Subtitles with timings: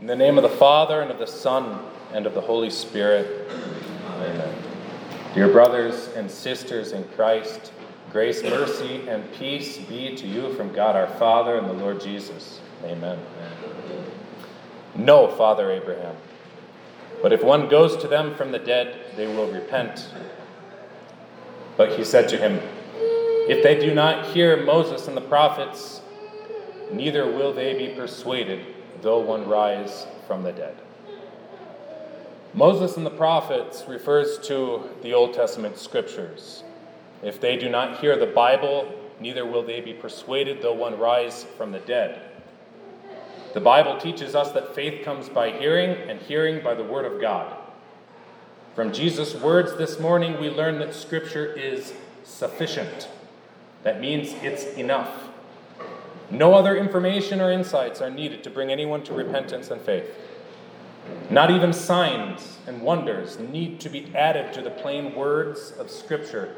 [0.00, 1.78] In the name of the Father, and of the Son,
[2.14, 3.46] and of the Holy Spirit.
[4.06, 4.54] Amen.
[5.34, 7.70] Dear brothers and sisters in Christ,
[8.10, 12.60] grace, mercy, and peace be to you from God our Father and the Lord Jesus.
[12.82, 13.18] Amen.
[14.94, 16.16] No, Father Abraham.
[17.20, 20.08] But if one goes to them from the dead, they will repent.
[21.76, 22.58] But he said to him,
[23.50, 26.00] If they do not hear Moses and the prophets,
[26.90, 28.64] neither will they be persuaded
[29.02, 30.76] though one rise from the dead.
[32.52, 36.64] Moses and the prophets refers to the Old Testament scriptures.
[37.22, 41.44] If they do not hear the Bible, neither will they be persuaded though one rise
[41.56, 42.22] from the dead.
[43.54, 47.20] The Bible teaches us that faith comes by hearing, and hearing by the Word of
[47.20, 47.56] God.
[48.76, 53.08] From Jesus' words this morning, we learn that Scripture is sufficient.
[53.82, 55.29] That means it's enough.
[56.30, 60.06] No other information or insights are needed to bring anyone to repentance and faith.
[61.28, 66.54] Not even signs and wonders need to be added to the plain words of Scripture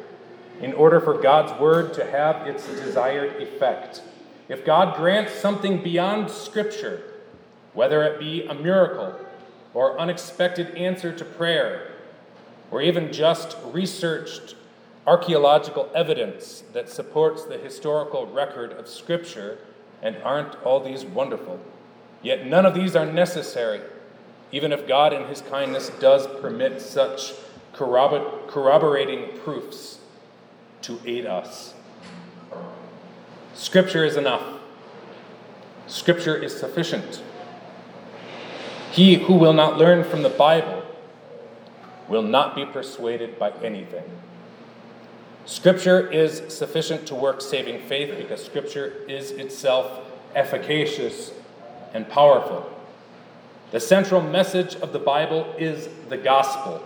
[0.60, 4.02] in order for God's Word to have its desired effect.
[4.48, 7.02] If God grants something beyond Scripture,
[7.72, 9.18] whether it be a miracle
[9.72, 11.92] or unexpected answer to prayer,
[12.70, 14.54] or even just researched
[15.06, 19.58] archaeological evidence that supports the historical record of Scripture,
[20.00, 21.60] and aren't all these wonderful?
[22.22, 23.80] Yet none of these are necessary,
[24.52, 27.32] even if God, in His kindness, does permit such
[27.72, 29.98] corroborating proofs
[30.82, 31.74] to aid us.
[33.54, 34.42] Scripture is enough,
[35.86, 37.22] Scripture is sufficient.
[38.92, 40.84] He who will not learn from the Bible
[42.08, 44.04] will not be persuaded by anything.
[45.44, 51.32] Scripture is sufficient to work saving faith because Scripture is itself efficacious
[51.94, 52.70] and powerful.
[53.72, 56.82] The central message of the Bible is the gospel.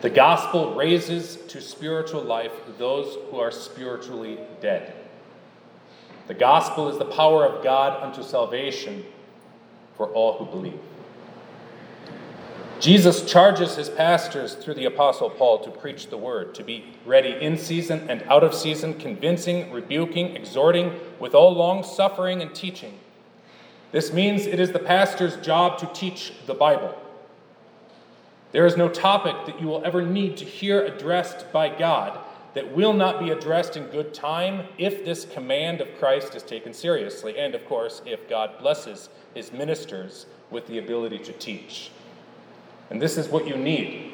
[0.00, 4.94] The gospel raises to spiritual life those who are spiritually dead.
[6.28, 9.04] The gospel is the power of God unto salvation
[9.96, 10.80] for all who believe.
[12.78, 17.30] Jesus charges his pastors through the Apostle Paul to preach the word, to be ready
[17.40, 22.98] in season and out of season, convincing, rebuking, exhorting, with all long suffering and teaching.
[23.92, 26.94] This means it is the pastor's job to teach the Bible.
[28.52, 32.18] There is no topic that you will ever need to hear addressed by God
[32.52, 36.74] that will not be addressed in good time if this command of Christ is taken
[36.74, 41.90] seriously, and of course, if God blesses his ministers with the ability to teach.
[42.90, 44.12] And this is what you need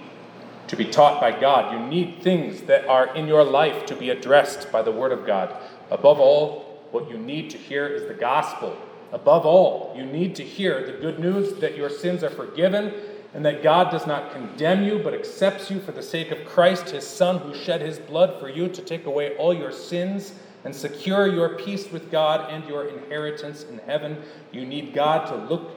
[0.69, 1.73] to be taught by God.
[1.73, 5.27] You need things that are in your life to be addressed by the Word of
[5.27, 5.55] God.
[5.91, 8.77] Above all, what you need to hear is the gospel.
[9.13, 12.95] Above all, you need to hear the good news that your sins are forgiven
[13.35, 16.91] and that God does not condemn you but accepts you for the sake of Christ,
[16.91, 20.33] his Son, who shed his blood for you to take away all your sins
[20.65, 24.23] and secure your peace with God and your inheritance in heaven.
[24.53, 25.71] You need God to look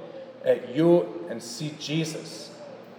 [0.45, 2.54] at you and see Jesus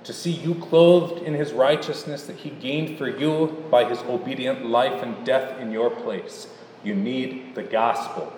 [0.07, 4.65] to see you clothed in his righteousness that he gained for you by his obedient
[4.65, 6.47] life and death in your place.
[6.85, 8.33] You need the gospel.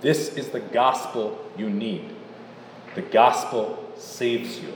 [0.00, 2.16] This is the gospel you need.
[2.96, 4.72] The gospel saves you.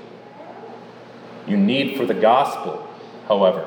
[1.48, 2.88] You need for the gospel,
[3.26, 3.66] however,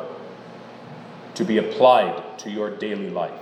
[1.36, 3.40] to be applied to your daily life.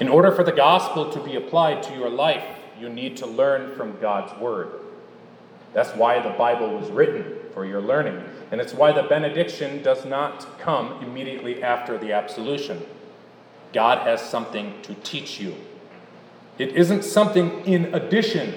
[0.00, 2.44] In order for the gospel to be applied to your life,
[2.80, 4.81] you need to learn from God's word.
[5.72, 8.22] That's why the Bible was written for your learning.
[8.50, 12.84] And it's why the benediction does not come immediately after the absolution.
[13.72, 15.54] God has something to teach you.
[16.58, 18.54] It isn't something in addition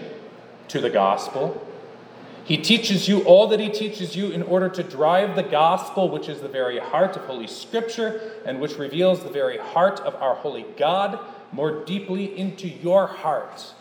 [0.68, 1.66] to the gospel.
[2.44, 6.28] He teaches you all that He teaches you in order to drive the gospel, which
[6.28, 10.36] is the very heart of Holy Scripture and which reveals the very heart of our
[10.36, 11.18] holy God,
[11.52, 13.74] more deeply into your heart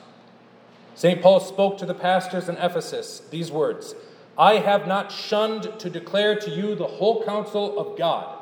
[0.94, 1.20] St.
[1.20, 3.94] Paul spoke to the pastors in Ephesus these words
[4.36, 8.38] I have not shunned to declare to you the whole counsel of God.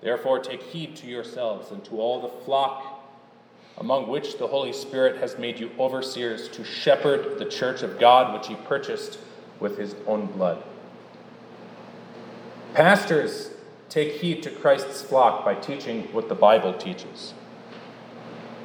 [0.00, 3.02] Therefore, take heed to yourselves and to all the flock
[3.78, 8.32] among which the Holy Spirit has made you overseers to shepherd the church of God,
[8.34, 9.18] which he purchased
[9.60, 10.62] with his own blood.
[12.74, 13.50] Pastors
[13.88, 17.34] take heed to Christ's flock by teaching what the Bible teaches.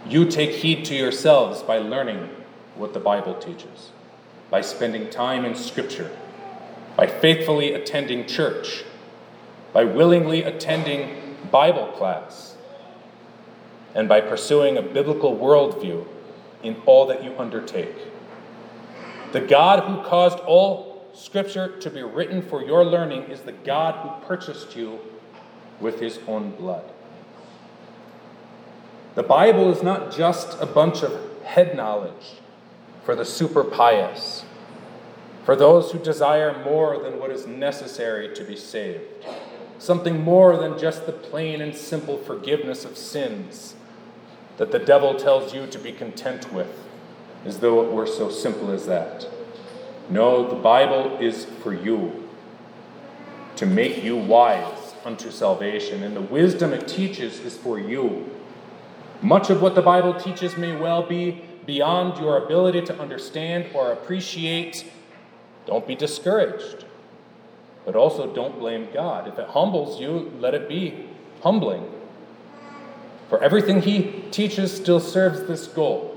[0.09, 2.29] You take heed to yourselves by learning
[2.75, 3.91] what the Bible teaches,
[4.49, 6.15] by spending time in Scripture,
[6.95, 8.85] by faithfully attending church,
[9.73, 12.55] by willingly attending Bible class,
[13.93, 16.05] and by pursuing a biblical worldview
[16.63, 17.95] in all that you undertake.
[19.33, 23.95] The God who caused all scripture to be written for your learning is the God
[23.95, 24.99] who purchased you
[25.81, 26.83] with his own blood.
[29.17, 31.11] The Bible is not just a bunch of
[31.43, 32.35] head knowledge
[33.03, 34.45] for the super pious,
[35.43, 39.25] for those who desire more than what is necessary to be saved,
[39.79, 43.73] something more than just the plain and simple forgiveness of sins
[44.57, 46.85] that the devil tells you to be content with,
[47.43, 49.27] as though it were so simple as that.
[50.11, 52.29] No, the Bible is for you,
[53.55, 58.29] to make you wise unto salvation, and the wisdom it teaches is for you.
[59.21, 63.91] Much of what the Bible teaches may well be beyond your ability to understand or
[63.91, 64.85] appreciate.
[65.65, 66.85] Don't be discouraged,
[67.85, 69.27] but also don't blame God.
[69.27, 71.07] If it humbles you, let it be
[71.41, 71.91] humbling.
[73.29, 76.13] For everything he teaches still serves this goal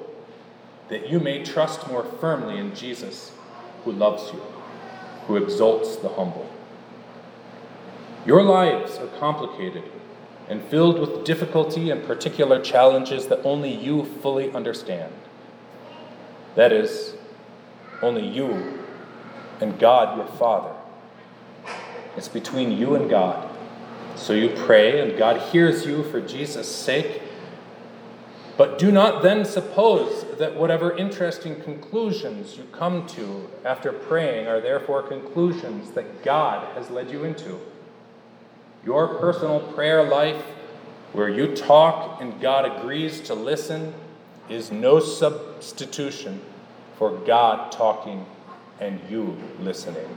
[0.88, 3.32] that you may trust more firmly in Jesus,
[3.85, 4.41] who loves you,
[5.26, 6.49] who exalts the humble.
[8.26, 9.85] Your lives are complicated
[10.50, 15.12] and filled with difficulty and particular challenges that only you fully understand.
[16.56, 17.14] That is,
[18.02, 18.81] only you
[19.61, 20.75] and God, your Father.
[22.17, 23.49] It's between you and God.
[24.17, 27.23] So you pray, and God hears you for Jesus' sake.
[28.56, 34.61] But do not then suppose that whatever interesting conclusions you come to after praying are
[34.61, 37.61] therefore conclusions that God has led you into.
[38.85, 40.43] Your personal prayer life,
[41.12, 43.94] where you talk and God agrees to listen,
[44.49, 46.41] is no substitution
[46.97, 48.27] for God talking
[48.81, 50.09] and you listening.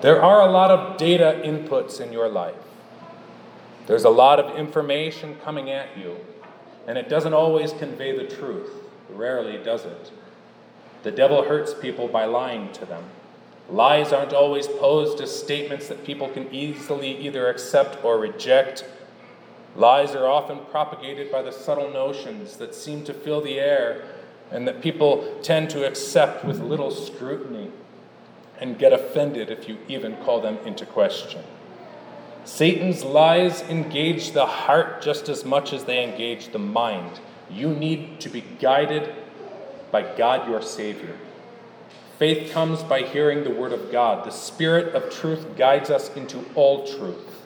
[0.00, 2.56] There are a lot of data inputs in your life.
[3.86, 6.16] There's a lot of information coming at you,
[6.86, 8.70] and it doesn't always convey the truth.
[9.10, 10.10] Rarely does it.
[11.02, 13.04] The devil hurts people by lying to them.
[13.72, 18.84] Lies aren't always posed as statements that people can easily either accept or reject.
[19.74, 24.04] Lies are often propagated by the subtle notions that seem to fill the air
[24.50, 27.70] and that people tend to accept with little scrutiny
[28.60, 31.42] and get offended if you even call them into question.
[32.44, 37.20] Satan's lies engage the heart just as much as they engage the mind.
[37.50, 39.14] You need to be guided
[39.90, 41.16] by God your Savior.
[42.22, 44.24] Faith comes by hearing the Word of God.
[44.24, 47.44] The Spirit of truth guides us into all truth.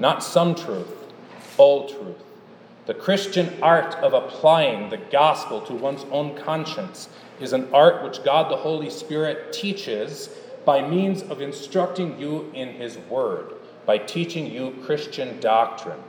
[0.00, 1.12] Not some truth,
[1.56, 2.16] all truth.
[2.86, 7.08] The Christian art of applying the gospel to one's own conscience
[7.38, 10.28] is an art which God the Holy Spirit teaches
[10.64, 13.52] by means of instructing you in His Word,
[13.86, 16.02] by teaching you Christian doctrine.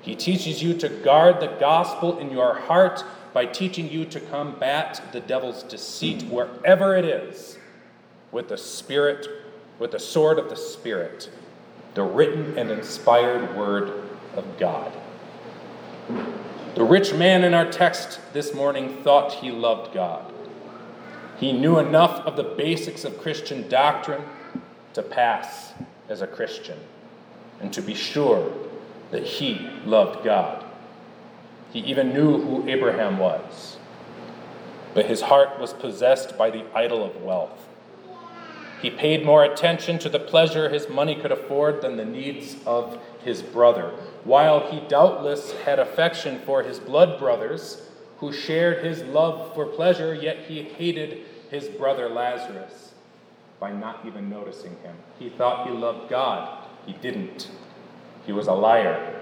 [0.00, 5.00] He teaches you to guard the gospel in your heart by teaching you to combat
[5.12, 7.58] the devil's deceit wherever it is
[8.30, 9.26] with the Spirit,
[9.78, 11.30] with the sword of the Spirit,
[11.94, 14.92] the written and inspired Word of God.
[16.74, 20.32] The rich man in our text this morning thought he loved God.
[21.38, 24.24] He knew enough of the basics of Christian doctrine
[24.94, 25.72] to pass
[26.08, 26.78] as a Christian
[27.60, 28.52] and to be sure
[29.10, 30.61] that he loved God.
[31.72, 33.78] He even knew who Abraham was.
[34.94, 37.68] But his heart was possessed by the idol of wealth.
[38.82, 43.00] He paid more attention to the pleasure his money could afford than the needs of
[43.24, 43.94] his brother,
[44.24, 50.14] while he doubtless had affection for his blood brothers who shared his love for pleasure,
[50.14, 52.92] yet he hated his brother Lazarus
[53.60, 54.96] by not even noticing him.
[55.18, 56.66] He thought he loved God.
[56.84, 57.50] He didn't.
[58.26, 59.21] He was a liar.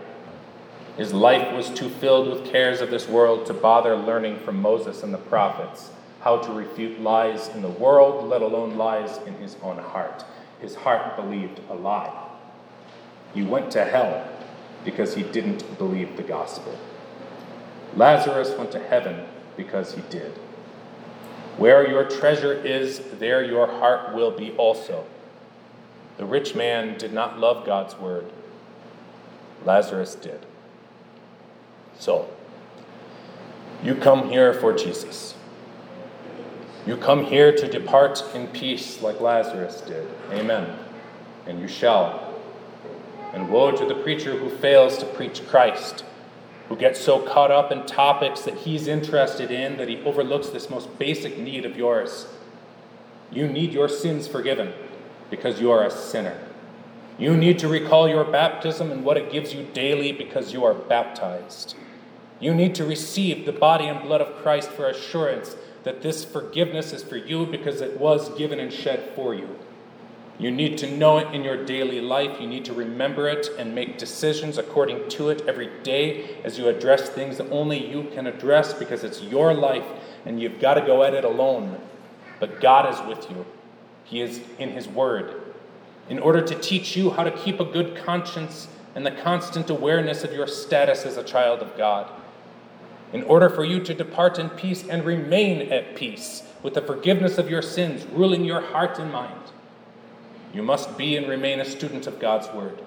[1.00, 5.02] His life was too filled with cares of this world to bother learning from Moses
[5.02, 5.88] and the prophets
[6.20, 10.26] how to refute lies in the world, let alone lies in his own heart.
[10.60, 12.28] His heart believed a lie.
[13.32, 14.28] He went to hell
[14.84, 16.78] because he didn't believe the gospel.
[17.96, 19.24] Lazarus went to heaven
[19.56, 20.32] because he did.
[21.56, 25.06] Where your treasure is, there your heart will be also.
[26.18, 28.30] The rich man did not love God's word,
[29.64, 30.44] Lazarus did.
[32.00, 32.28] So,
[33.84, 35.36] you come here for Jesus.
[36.84, 40.08] You come here to depart in peace like Lazarus did.
[40.32, 40.76] Amen.
[41.46, 42.34] And you shall.
[43.32, 46.02] And woe to the preacher who fails to preach Christ
[46.70, 50.70] who gets so caught up in topics that he's interested in that he overlooks this
[50.70, 52.28] most basic need of yours.
[53.32, 54.72] You need your sins forgiven
[55.30, 56.38] because you are a sinner.
[57.18, 60.72] You need to recall your baptism and what it gives you daily because you are
[60.72, 61.74] baptized.
[62.40, 66.92] You need to receive the body and blood of Christ for assurance that this forgiveness
[66.92, 69.58] is for you because it was given and shed for you.
[70.38, 72.40] You need to know it in your daily life.
[72.40, 76.68] You need to remember it and make decisions according to it every day as you
[76.68, 79.84] address things that only you can address because it's your life
[80.24, 81.78] and you've got to go at it alone.
[82.38, 83.44] But God is with you,
[84.04, 85.42] He is in His Word.
[86.08, 90.24] In order to teach you how to keep a good conscience and the constant awareness
[90.24, 92.10] of your status as a child of God.
[93.12, 97.38] In order for you to depart in peace and remain at peace with the forgiveness
[97.38, 99.40] of your sins ruling your heart and mind
[100.52, 102.80] you must be and remain a student of God's Word.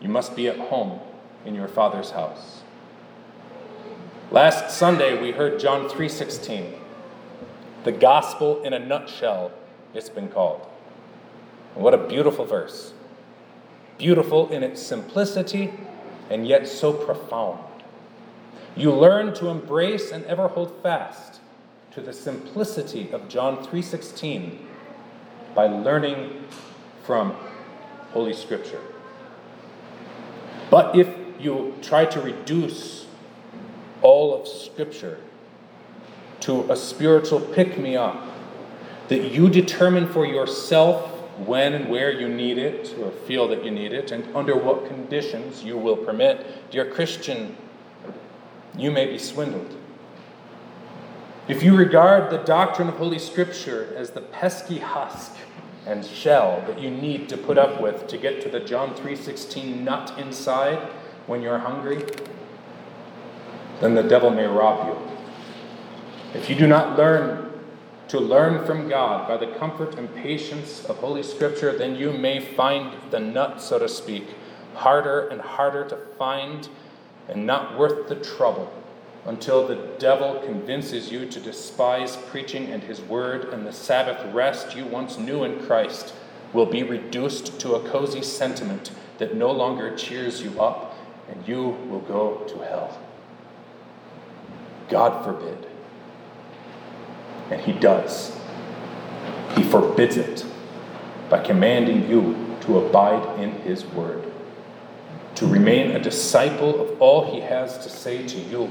[0.00, 1.00] You must be at home
[1.44, 2.62] in your Father's house.
[4.30, 6.74] Last Sunday we heard John 3:16.
[7.84, 9.50] The gospel in a nutshell
[9.94, 10.60] it's been called.
[11.74, 12.92] And what a beautiful verse.
[13.96, 15.72] Beautiful in its simplicity
[16.30, 17.58] and yet so profound.
[18.78, 21.40] You learn to embrace and ever hold fast
[21.94, 24.56] to the simplicity of John 3:16
[25.52, 26.44] by learning
[27.02, 27.34] from
[28.12, 28.78] Holy Scripture.
[30.70, 31.08] But if
[31.40, 33.06] you try to reduce
[34.00, 35.18] all of Scripture
[36.40, 38.22] to a spiritual pick me up
[39.08, 41.10] that you determine for yourself
[41.44, 44.86] when and where you need it or feel that you need it and under what
[44.86, 47.56] conditions you will permit, dear Christian,
[48.78, 49.76] you may be swindled.
[51.48, 55.34] If you regard the doctrine of Holy Scripture as the pesky husk
[55.86, 59.82] and shell that you need to put up with to get to the John 3:16
[59.84, 60.78] nut inside
[61.26, 62.04] when you're hungry,
[63.80, 64.96] then the devil may rob you.
[66.34, 67.50] If you do not learn
[68.08, 72.40] to learn from God by the comfort and patience of Holy Scripture, then you may
[72.40, 74.34] find the nut, so to speak,
[74.74, 76.68] harder and harder to find
[77.28, 78.72] and not worth the trouble
[79.26, 84.74] until the devil convinces you to despise preaching and his word, and the Sabbath rest
[84.74, 86.14] you once knew in Christ
[86.52, 90.96] will be reduced to a cozy sentiment that no longer cheers you up,
[91.28, 92.98] and you will go to hell.
[94.88, 95.66] God forbid.
[97.50, 98.34] And he does.
[99.54, 100.46] He forbids it
[101.28, 104.32] by commanding you to abide in his word,
[105.38, 108.68] to remain a disciple of all he has to say to you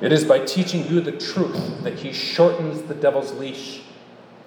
[0.00, 3.80] it is by teaching you the truth that he shortens the devil's leash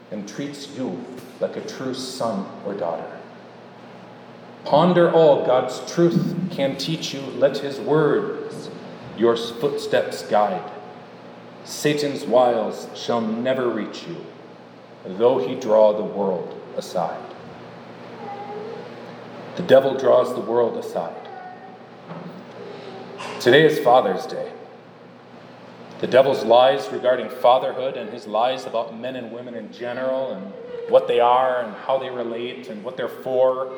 [0.09, 1.03] and treats you
[1.41, 3.19] like a true son or daughter.
[4.63, 7.19] Ponder all God's truth can teach you.
[7.21, 8.69] Let his words
[9.17, 10.71] your footsteps guide.
[11.65, 14.17] Satan's wiles shall never reach you,
[15.05, 17.30] though he draw the world aside.
[19.57, 21.27] The devil draws the world aside.
[23.41, 24.51] Today is Father's Day.
[25.99, 30.53] The devil's lies regarding fatherhood and his lies about men and women in general and
[30.89, 33.71] what they are and how they relate and what they're for,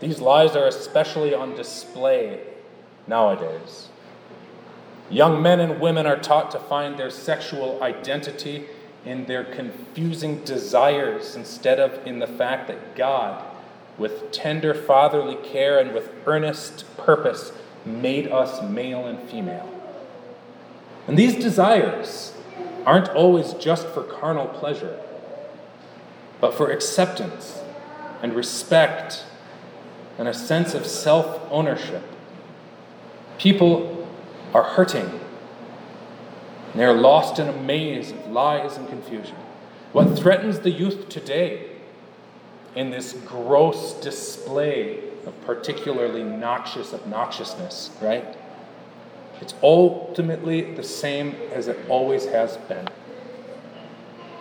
[0.00, 2.40] these lies are especially on display
[3.06, 3.88] nowadays.
[5.10, 8.66] Young men and women are taught to find their sexual identity
[9.06, 13.42] in their confusing desires instead of in the fact that God,
[13.98, 17.52] with tender fatherly care and with earnest purpose,
[17.84, 19.68] made us male and female.
[21.06, 22.34] And these desires
[22.86, 24.98] aren't always just for carnal pleasure,
[26.40, 27.60] but for acceptance
[28.22, 29.24] and respect
[30.18, 32.02] and a sense of self ownership.
[33.38, 34.08] People
[34.52, 35.20] are hurting.
[36.74, 39.36] They're lost in a maze of lies and confusion.
[39.92, 41.67] What threatens the youth today
[42.74, 48.36] in this gross display of particularly noxious obnoxiousness, right?
[49.40, 52.88] It's ultimately the same as it always has been.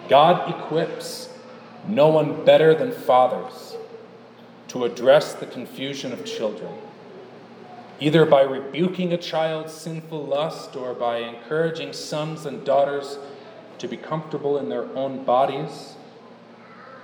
[0.10, 1.29] God equips
[1.88, 3.75] no one better than fathers
[4.69, 6.74] to address the confusion of children,
[8.00, 13.17] either by rebuking a child's sinful lust or by encouraging sons and daughters
[13.77, 15.96] to be comfortable in their own bodies.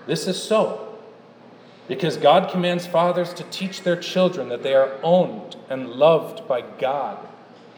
[0.07, 0.92] This is so
[1.87, 6.61] because God commands fathers to teach their children that they are owned and loved by
[6.61, 7.17] God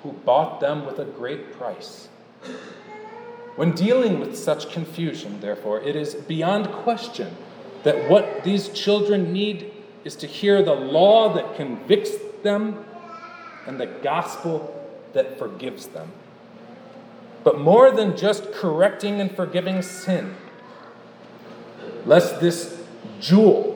[0.03, 2.07] who bought them with a great price.
[3.55, 7.35] When dealing with such confusion, therefore, it is beyond question
[7.83, 9.71] that what these children need
[10.03, 12.11] is to hear the law that convicts
[12.43, 12.85] them
[13.65, 14.71] and the gospel
[15.13, 16.11] that forgives them.
[17.43, 20.35] But more than just correcting and forgiving sin,
[22.05, 22.79] lest this
[23.19, 23.74] jewel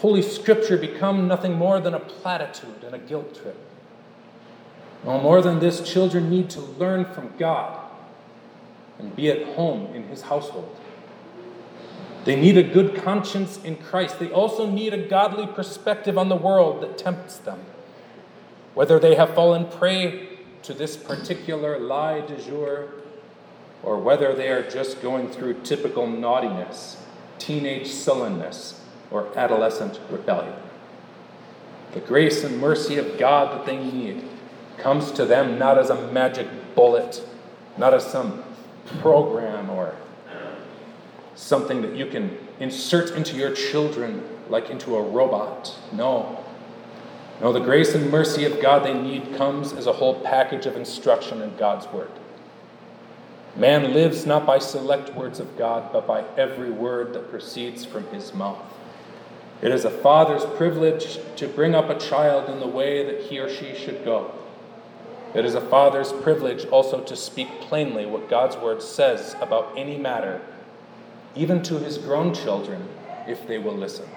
[0.00, 3.58] Holy Scripture become nothing more than a platitude and a guilt trip.
[5.04, 7.90] No more than this, children need to learn from God
[8.98, 10.74] and be at home in his household.
[12.24, 14.18] They need a good conscience in Christ.
[14.18, 17.60] They also need a godly perspective on the world that tempts them.
[18.72, 22.88] Whether they have fallen prey to this particular lie du jour,
[23.82, 27.02] or whether they are just going through typical naughtiness,
[27.38, 28.79] teenage sullenness,
[29.10, 30.54] or adolescent rebellion.
[31.92, 34.24] The grace and mercy of God that they need
[34.78, 37.22] comes to them not as a magic bullet,
[37.76, 38.44] not as some
[39.00, 39.94] program or
[41.34, 45.74] something that you can insert into your children like into a robot.
[45.92, 46.44] No.
[47.40, 50.76] No, the grace and mercy of God they need comes as a whole package of
[50.76, 52.10] instruction in God's Word.
[53.56, 58.06] Man lives not by select words of God, but by every word that proceeds from
[58.08, 58.62] his mouth.
[59.62, 63.38] It is a father's privilege to bring up a child in the way that he
[63.38, 64.32] or she should go.
[65.34, 69.96] It is a father's privilege also to speak plainly what God's word says about any
[69.96, 70.40] matter,
[71.36, 72.88] even to his grown children,
[73.28, 74.08] if they will listen.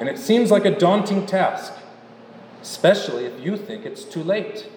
[0.00, 1.72] And it seems like a daunting task,
[2.62, 4.68] especially if you think it's too late.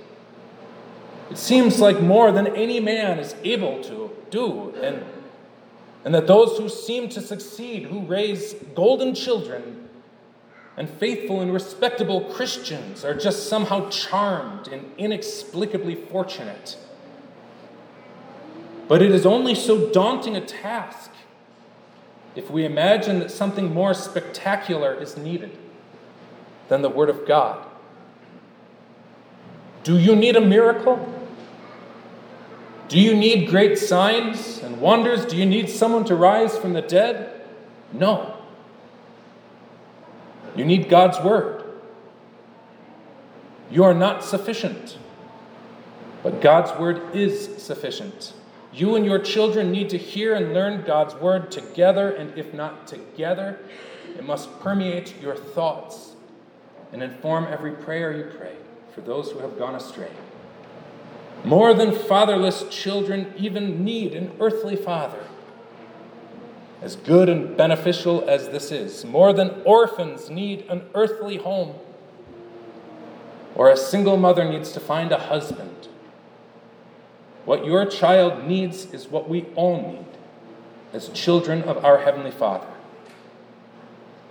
[1.30, 5.06] It seems like more than any man is able to do, and,
[6.04, 9.90] and that those who seem to succeed, who raise golden children
[10.78, 16.78] and faithful and respectable Christians, are just somehow charmed and inexplicably fortunate.
[18.88, 21.12] But it is only so daunting a task
[22.36, 25.58] if we imagine that something more spectacular is needed
[26.70, 27.66] than the Word of God.
[29.84, 31.21] Do you need a miracle?
[32.92, 35.26] Do you need great signs and wonders?
[35.26, 37.42] Do you need someone to rise from the dead?
[37.94, 38.36] No.
[40.58, 41.64] You need God's Word.
[43.72, 44.98] You are not sufficient,
[46.22, 48.34] but God's Word is sufficient.
[48.74, 52.88] You and your children need to hear and learn God's Word together, and if not
[52.88, 53.58] together,
[54.18, 56.12] it must permeate your thoughts
[56.92, 58.58] and inform every prayer you pray
[58.94, 60.12] for those who have gone astray.
[61.44, 65.24] More than fatherless children even need an earthly father.
[66.82, 71.76] As good and beneficial as this is, more than orphans need an earthly home,
[73.56, 75.88] or a single mother needs to find a husband.
[77.46, 80.06] What your child needs is what we all need
[80.94, 82.68] as children of our Heavenly Father.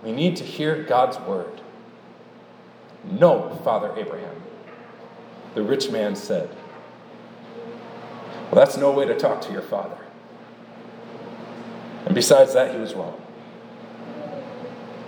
[0.03, 1.61] We need to hear God's word.
[3.03, 4.41] No, Father Abraham,
[5.55, 6.49] the rich man said.
[8.51, 9.97] Well, that's no way to talk to your father.
[12.05, 13.21] And besides that, he was wrong.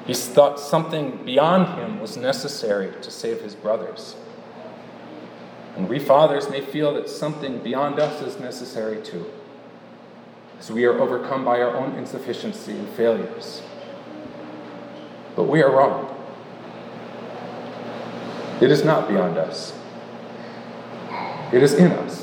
[0.08, 4.16] He thought something beyond him was necessary to save his brothers.
[5.76, 9.26] And we fathers may feel that something beyond us is necessary too,
[10.60, 13.62] as we are overcome by our own insufficiency and failures.
[15.36, 16.10] But we are wrong.
[18.62, 19.74] It is not beyond us,
[21.52, 22.23] it is in us.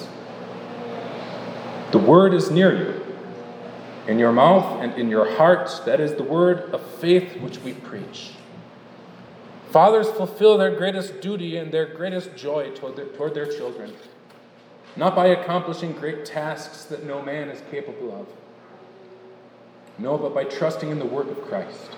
[1.90, 3.02] The word is near you,
[4.06, 5.82] in your mouth and in your heart.
[5.86, 8.30] That is the word of faith which we preach.
[9.70, 13.92] Fathers fulfill their greatest duty and their greatest joy toward their, toward their children,
[14.94, 18.28] not by accomplishing great tasks that no man is capable of.
[19.98, 21.90] No, but by trusting in the work of Christ.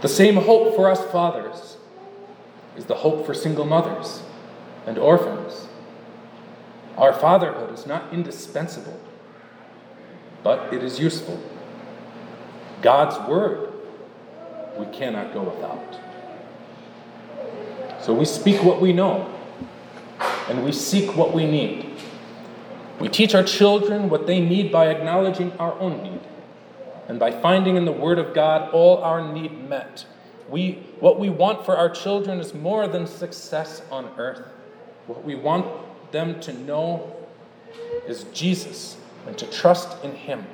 [0.00, 1.76] The same hope for us fathers
[2.76, 4.22] is the hope for single mothers
[4.84, 5.67] and orphans
[6.98, 8.98] our fatherhood is not indispensable,
[10.42, 11.40] but it is useful.
[12.82, 13.72] God's word
[14.76, 16.00] we cannot go without.
[18.00, 19.32] So we speak what we know,
[20.48, 21.88] and we seek what we need.
[22.98, 26.20] We teach our children what they need by acknowledging our own need,
[27.06, 30.04] and by finding in the Word of God all our need met.
[30.48, 34.42] We, what we want for our children is more than success on earth.
[35.06, 35.66] What we want
[36.12, 37.14] them to know
[38.06, 40.46] is Jesus and to trust in Him.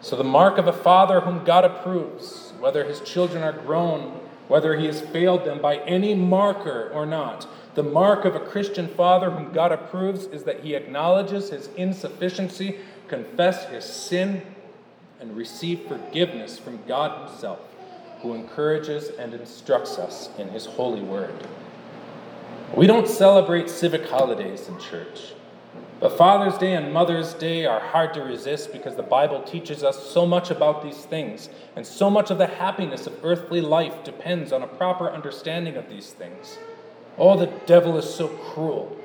[0.00, 4.76] So, the mark of a father whom God approves, whether his children are grown, whether
[4.76, 9.30] he has failed them by any marker or not, the mark of a Christian father
[9.30, 14.42] whom God approves is that he acknowledges his insufficiency, confess his sin,
[15.22, 17.60] and receive forgiveness from God Himself,
[18.20, 21.32] who encourages and instructs us in His holy word.
[22.74, 25.34] We don't celebrate civic holidays in church.
[26.00, 30.10] But Father's Day and Mother's Day are hard to resist because the Bible teaches us
[30.10, 34.52] so much about these things, and so much of the happiness of earthly life depends
[34.52, 36.58] on a proper understanding of these things.
[37.18, 38.96] Oh, the devil is so cruel.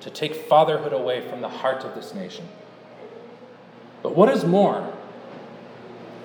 [0.00, 2.48] to take fatherhood away from the heart of this nation.
[4.02, 4.92] But what is more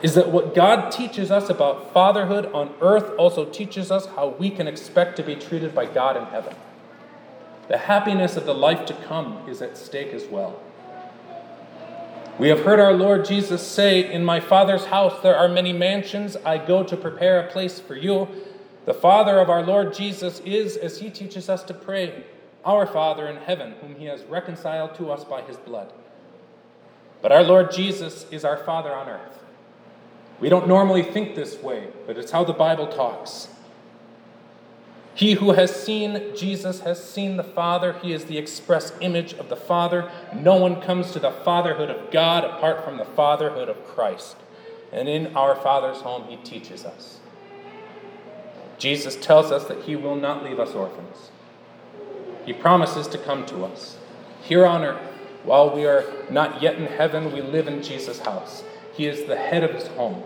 [0.01, 4.49] is that what God teaches us about fatherhood on earth also teaches us how we
[4.49, 6.55] can expect to be treated by God in heaven.
[7.73, 10.61] The happiness of the life to come is at stake as well.
[12.37, 16.37] We have heard our Lord Jesus say, In my Father's house there are many mansions.
[16.45, 18.27] I go to prepare a place for you.
[18.85, 22.25] The Father of our Lord Jesus is, as he teaches us to pray,
[22.63, 25.91] our Father in heaven, whom he has reconciled to us by his blood.
[27.23, 29.43] But our Lord Jesus is our Father on earth.
[30.39, 33.47] We don't normally think this way, but it's how the Bible talks.
[35.15, 37.93] He who has seen Jesus has seen the Father.
[38.01, 40.11] He is the express image of the Father.
[40.33, 44.37] No one comes to the fatherhood of God apart from the fatherhood of Christ.
[44.91, 47.19] And in our Father's home, He teaches us.
[48.79, 51.29] Jesus tells us that He will not leave us orphans.
[52.45, 53.97] He promises to come to us.
[54.41, 55.01] Here on earth,
[55.43, 58.63] while we are not yet in heaven, we live in Jesus' house.
[58.93, 60.23] He is the head of His home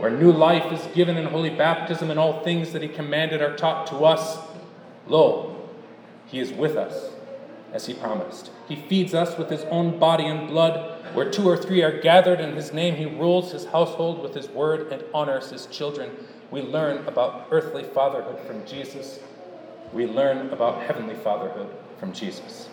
[0.00, 3.54] where new life is given in holy baptism and all things that he commanded are
[3.54, 4.38] taught to us,
[5.06, 5.56] lo,
[6.26, 7.10] he is with us
[7.74, 8.50] as he promised.
[8.66, 11.04] He feeds us with his own body and blood.
[11.14, 14.48] Where two or three are gathered in his name, he rules his household with his
[14.48, 16.10] word and honors his children.
[16.50, 19.20] We learn about earthly fatherhood from Jesus.
[19.92, 22.70] We learn about heavenly fatherhood from Jesus.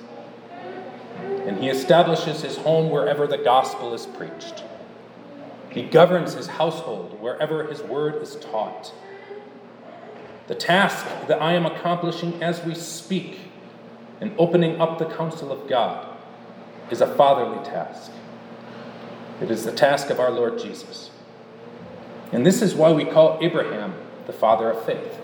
[1.19, 4.63] And he establishes his home wherever the gospel is preached.
[5.77, 8.91] He governs his household wherever his word is taught.
[10.47, 13.41] The task that I am accomplishing as we speak
[14.19, 16.17] in opening up the counsel of God
[16.89, 18.11] is a fatherly task.
[19.39, 21.11] It is the task of our Lord Jesus.
[22.31, 23.93] And this is why we call Abraham
[24.25, 25.21] the father of faith.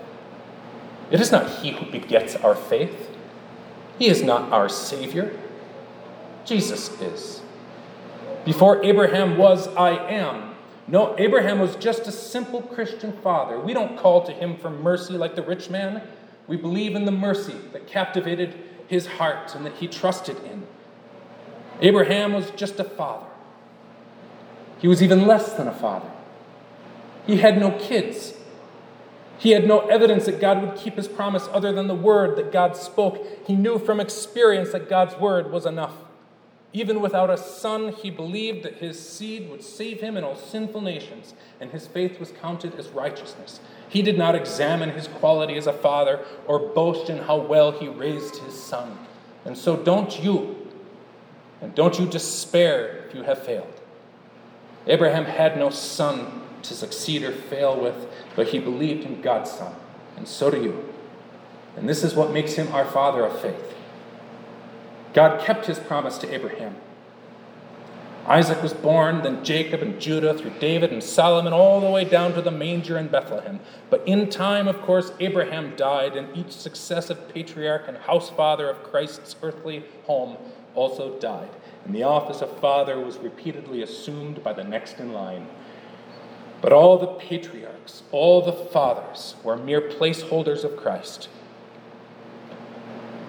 [1.10, 3.10] It is not he who begets our faith,
[3.98, 5.36] he is not our Savior.
[6.44, 7.43] Jesus is.
[8.44, 10.54] Before Abraham was, I am.
[10.86, 13.58] No, Abraham was just a simple Christian father.
[13.58, 16.02] We don't call to him for mercy like the rich man.
[16.46, 18.54] We believe in the mercy that captivated
[18.86, 20.66] his heart and that he trusted in.
[21.80, 23.26] Abraham was just a father.
[24.78, 26.10] He was even less than a father.
[27.26, 28.34] He had no kids.
[29.38, 32.52] He had no evidence that God would keep his promise other than the word that
[32.52, 33.26] God spoke.
[33.46, 35.94] He knew from experience that God's word was enough.
[36.76, 40.80] Even without a son, he believed that his seed would save him in all sinful
[40.80, 43.60] nations, and his faith was counted as righteousness.
[43.88, 47.86] He did not examine his quality as a father or boast in how well he
[47.86, 48.98] raised his son.
[49.44, 50.68] And so don't you,
[51.60, 53.80] and don't you despair if you have failed.
[54.88, 59.72] Abraham had no son to succeed or fail with, but he believed in God's son,
[60.16, 60.92] and so do you.
[61.76, 63.73] And this is what makes him our father of faith.
[65.14, 66.76] God kept his promise to Abraham.
[68.26, 72.32] Isaac was born, then Jacob and Judah, through David and Solomon, all the way down
[72.34, 73.60] to the manger in Bethlehem.
[73.90, 78.82] But in time, of course, Abraham died, and each successive patriarch and house father of
[78.82, 80.38] Christ's earthly home
[80.74, 81.50] also died.
[81.84, 85.46] And the office of father was repeatedly assumed by the next in line.
[86.62, 91.28] But all the patriarchs, all the fathers, were mere placeholders of Christ.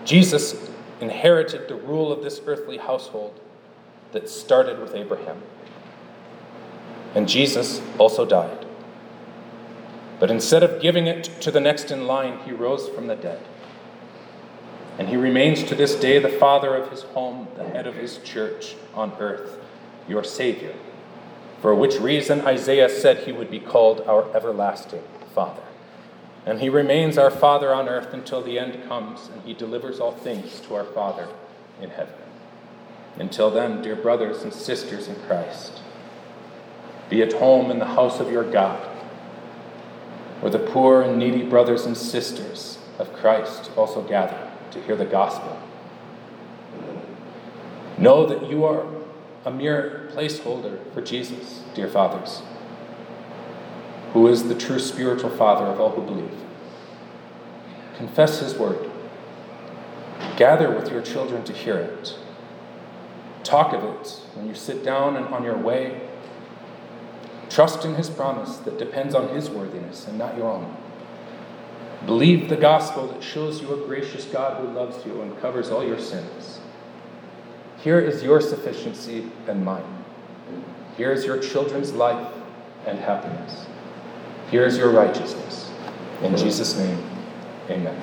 [0.05, 0.69] Jesus
[1.01, 3.39] inherited the rule of this earthly household
[4.11, 5.41] that started with Abraham.
[7.13, 8.65] And Jesus also died.
[10.19, 13.41] But instead of giving it to the next in line, he rose from the dead.
[14.97, 18.17] And he remains to this day the father of his home, the head of his
[18.19, 19.59] church on earth,
[20.07, 20.73] your Savior,
[21.61, 25.03] for which reason Isaiah said he would be called our everlasting
[25.33, 25.64] Father.
[26.45, 30.11] And he remains our Father on earth until the end comes and he delivers all
[30.11, 31.27] things to our Father
[31.81, 32.13] in heaven.
[33.17, 35.81] Until then, dear brothers and sisters in Christ,
[37.09, 38.79] be at home in the house of your God,
[40.41, 45.05] where the poor and needy brothers and sisters of Christ also gather to hear the
[45.05, 45.57] gospel.
[47.97, 48.85] Know that you are
[49.45, 52.41] a mere placeholder for Jesus, dear fathers
[54.15, 56.39] who is the true spiritual Father of all who believe.
[57.97, 58.89] Confess His word.
[60.37, 62.17] Gather with your children to hear it.
[63.43, 65.99] Talk of it when you sit down and on your way.
[67.49, 70.77] Trust in His promise that depends on His worthiness and not your own.
[72.05, 75.85] Believe the gospel that shows you a gracious God who loves you and covers all
[75.85, 76.61] your sins.
[77.79, 80.05] Here is your sufficiency and mine.
[80.95, 82.33] Here is your children's life
[82.85, 83.65] and happiness.
[84.51, 85.71] Here is your righteousness.
[86.21, 87.03] In Jesus' name,
[87.69, 87.99] amen.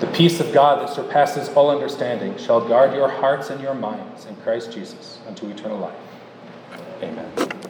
[0.00, 4.26] The peace of God that surpasses all understanding shall guard your hearts and your minds
[4.26, 5.94] in Christ Jesus unto eternal life.
[7.02, 7.51] Amen.